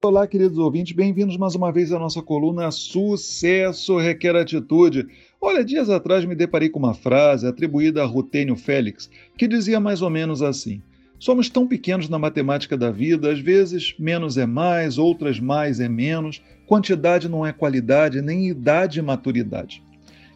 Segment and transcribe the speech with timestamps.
[0.00, 5.04] Olá, queridos ouvintes, bem-vindos mais uma vez à nossa coluna Sucesso Requer Atitude.
[5.40, 10.00] Olha, dias atrás me deparei com uma frase atribuída a Rutênio Félix, que dizia mais
[10.00, 10.80] ou menos assim:
[11.18, 15.88] Somos tão pequenos na matemática da vida, às vezes menos é mais, outras mais é
[15.88, 19.82] menos, quantidade não é qualidade, nem idade e maturidade.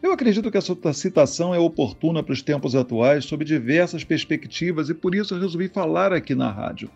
[0.03, 4.95] Eu acredito que essa citação é oportuna para os tempos atuais, sob diversas perspectivas, e
[4.95, 6.91] por isso resolvi falar aqui na rádio.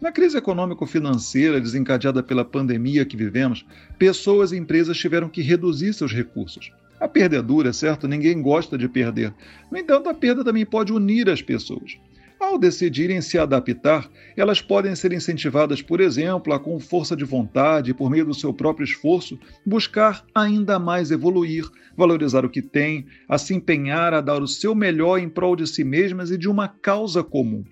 [0.00, 3.66] Na crise econômico-financeira desencadeada pela pandemia que vivemos,
[3.98, 6.70] pessoas e empresas tiveram que reduzir seus recursos.
[7.00, 8.06] A perda é dura, certo?
[8.06, 9.34] Ninguém gosta de perder.
[9.72, 11.98] No entanto, a perda também pode unir as pessoas.
[12.38, 17.92] Ao decidirem se adaptar, elas podem ser incentivadas, por exemplo, a com força de vontade,
[17.92, 19.36] por meio do seu próprio esforço,
[19.66, 24.76] buscar ainda mais evoluir, valorizar o que têm, a se empenhar a dar o seu
[24.76, 27.64] melhor em prol de si mesmas e de uma causa comum.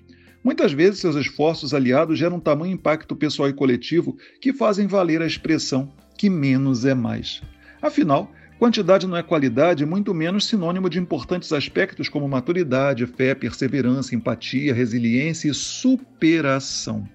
[0.47, 5.27] Muitas vezes, seus esforços aliados geram tamanho impacto pessoal e coletivo que fazem valer a
[5.27, 7.43] expressão que menos é mais.
[7.83, 14.15] Afinal, Quantidade não é qualidade, muito menos sinônimo de importantes aspectos como maturidade, fé, perseverança,
[14.15, 17.07] empatia, resiliência e superação.